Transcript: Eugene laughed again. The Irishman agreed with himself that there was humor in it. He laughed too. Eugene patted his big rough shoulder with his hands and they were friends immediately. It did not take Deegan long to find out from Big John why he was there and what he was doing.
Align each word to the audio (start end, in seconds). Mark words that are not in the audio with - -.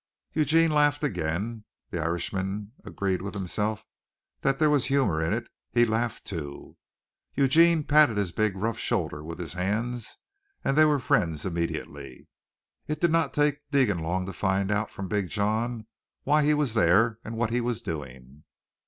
Eugene 0.33 0.71
laughed 0.71 1.03
again. 1.03 1.63
The 1.91 2.01
Irishman 2.01 2.71
agreed 2.83 3.21
with 3.21 3.35
himself 3.35 3.85
that 4.39 4.57
there 4.57 4.71
was 4.71 4.85
humor 4.85 5.23
in 5.23 5.31
it. 5.31 5.45
He 5.69 5.85
laughed 5.85 6.25
too. 6.25 6.75
Eugene 7.35 7.83
patted 7.83 8.17
his 8.17 8.31
big 8.31 8.55
rough 8.55 8.79
shoulder 8.79 9.23
with 9.23 9.37
his 9.37 9.53
hands 9.53 10.17
and 10.63 10.75
they 10.75 10.85
were 10.85 10.97
friends 10.97 11.45
immediately. 11.45 12.27
It 12.87 12.99
did 12.99 13.11
not 13.11 13.31
take 13.31 13.61
Deegan 13.69 13.99
long 14.01 14.25
to 14.25 14.33
find 14.33 14.71
out 14.71 14.89
from 14.89 15.07
Big 15.07 15.29
John 15.29 15.85
why 16.23 16.43
he 16.43 16.55
was 16.55 16.73
there 16.73 17.19
and 17.23 17.37
what 17.37 17.51
he 17.51 17.61
was 17.61 17.83
doing. 17.83 18.43